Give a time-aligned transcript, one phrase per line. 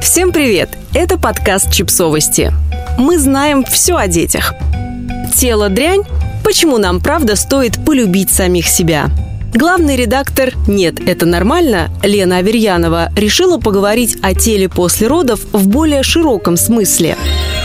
[0.00, 0.70] Всем привет!
[0.94, 2.52] Это подкаст «Чипсовости».
[2.98, 4.54] Мы знаем все о детях.
[5.34, 6.02] Тело дрянь?
[6.44, 9.10] Почему нам правда стоит полюбить самих себя?
[9.52, 16.04] Главный редактор «Нет, это нормально» Лена Аверьянова решила поговорить о теле после родов в более
[16.04, 17.16] широком смысле.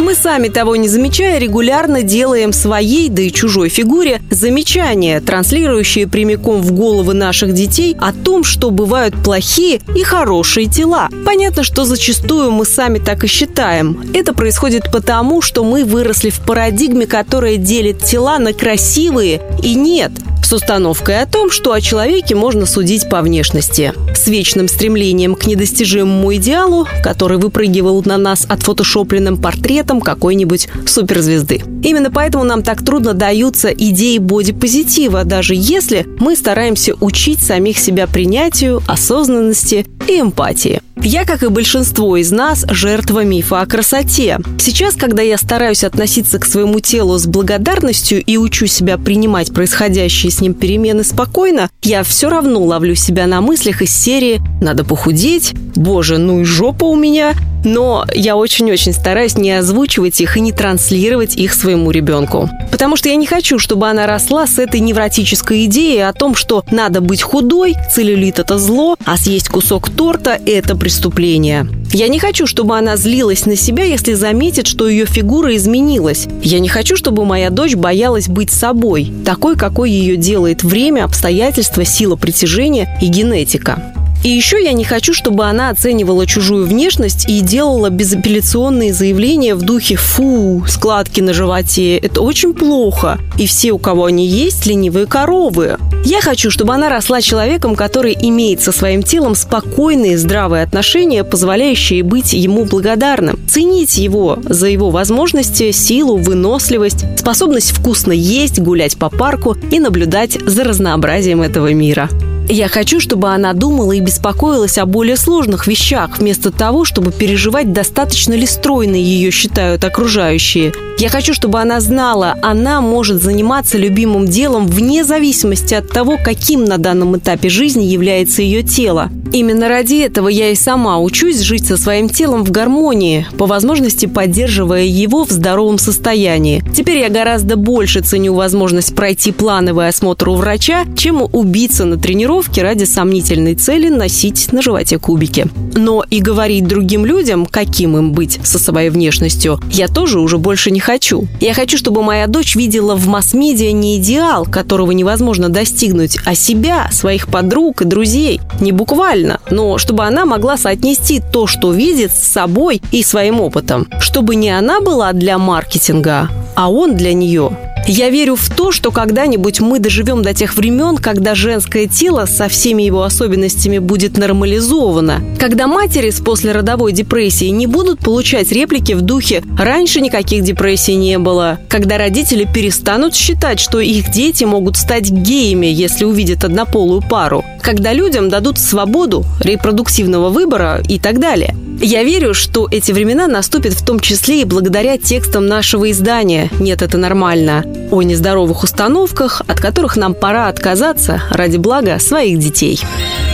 [0.00, 6.62] Мы сами того не замечая регулярно делаем своей, да и чужой фигуре замечания, транслирующие прямиком
[6.62, 11.10] в головы наших детей о том, что бывают плохие и хорошие тела.
[11.26, 14.10] Понятно, что зачастую мы сами так и считаем.
[14.14, 20.12] Это происходит потому, что мы выросли в парадигме, которая делит тела на красивые и нет–
[20.50, 23.92] с установкой о том, что о человеке можно судить по внешности.
[24.16, 31.62] С вечным стремлением к недостижимому идеалу, который выпрыгивал на нас от фотошопленным портретом какой-нибудь суперзвезды.
[31.84, 38.08] Именно поэтому нам так трудно даются идеи бодипозитива, даже если мы стараемся учить самих себя
[38.08, 40.82] принятию, осознанности и эмпатии.
[41.02, 44.38] Я, как и большинство из нас, жертва мифа о красоте.
[44.58, 50.30] Сейчас, когда я стараюсь относиться к своему телу с благодарностью и учу себя принимать происходящие
[50.30, 55.54] с ним перемены спокойно, я все равно ловлю себя на мыслях из серии «надо похудеть»,
[55.74, 60.52] «боже, ну и жопа у меня», но я очень-очень стараюсь не озвучивать их и не
[60.52, 62.48] транслировать их своему ребенку.
[62.70, 66.64] Потому что я не хочу, чтобы она росла с этой невротической идеей о том, что
[66.70, 71.66] надо быть худой, целлюлит– это зло, а съесть кусок торта– это преступление.
[71.92, 76.28] Я не хочу, чтобы она злилась на себя, если заметит, что ее фигура изменилась.
[76.42, 81.84] Я не хочу, чтобы моя дочь боялась быть собой, такой, какой ее делает время, обстоятельства,
[81.84, 83.82] сила притяжения и генетика.
[84.22, 89.62] И еще я не хочу, чтобы она оценивала чужую внешность и делала безапелляционные заявления в
[89.62, 95.06] духе «фу, складки на животе, это очень плохо, и все, у кого они есть, ленивые
[95.06, 95.78] коровы».
[96.04, 102.02] Я хочу, чтобы она росла человеком, который имеет со своим телом спокойные, здравые отношения, позволяющие
[102.02, 109.10] быть ему благодарным, ценить его за его возможности, силу, выносливость, способность вкусно есть, гулять по
[109.10, 112.08] парку и наблюдать за разнообразием этого мира.
[112.52, 117.72] Я хочу, чтобы она думала и беспокоилась о более сложных вещах, вместо того, чтобы переживать,
[117.72, 120.72] достаточно ли стройной ее считают окружающие.
[120.98, 126.64] Я хочу, чтобы она знала, она может заниматься любимым делом вне зависимости от того, каким
[126.64, 129.10] на данном этапе жизни является ее тело.
[129.32, 134.06] Именно ради этого я и сама учусь жить со своим телом в гармонии, по возможности
[134.06, 136.64] поддерживая его в здоровом состоянии.
[136.74, 142.62] Теперь я гораздо больше ценю возможность пройти плановый осмотр у врача, чем убиться на тренировке
[142.62, 145.46] ради сомнительной цели носить на животе кубики.
[145.76, 150.72] Но и говорить другим людям, каким им быть со своей внешностью, я тоже уже больше
[150.72, 151.28] не хочу.
[151.40, 156.88] Я хочу, чтобы моя дочь видела в масс-медиа не идеал, которого невозможно достигнуть, а себя,
[156.90, 158.40] своих подруг и друзей.
[158.60, 163.40] Не буквально правильно, но чтобы она могла соотнести то, что видит, с собой и своим
[163.40, 163.86] опытом.
[164.00, 167.69] Чтобы не она была для маркетинга, а он для нее.
[167.92, 172.46] Я верю в то, что когда-нибудь мы доживем до тех времен, когда женское тело со
[172.46, 175.24] всеми его особенностями будет нормализовано.
[175.40, 181.18] Когда матери с послеродовой депрессией не будут получать реплики в духе «раньше никаких депрессий не
[181.18, 181.58] было».
[181.68, 187.44] Когда родители перестанут считать, что их дети могут стать геями, если увидят однополую пару.
[187.60, 191.56] Когда людям дадут свободу репродуктивного выбора и так далее.
[191.82, 196.82] Я верю, что эти времена наступят в том числе и благодаря текстам нашего издания «Нет,
[196.82, 202.78] это нормально» о нездоровых установках, от которых нам пора отказаться ради блага своих детей.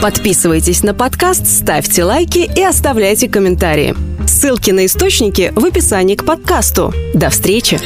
[0.00, 3.96] Подписывайтесь на подкаст, ставьте лайки и оставляйте комментарии.
[4.28, 6.94] Ссылки на источники в описании к подкасту.
[7.14, 7.80] До встречи!